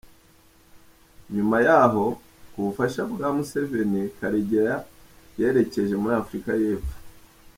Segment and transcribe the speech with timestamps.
[1.35, 2.05] Nyuma yaho,
[2.51, 4.75] ku bufasha bwa Museveni, Karegeya
[5.39, 6.95] yerekeje muri Afurika y’Epfo.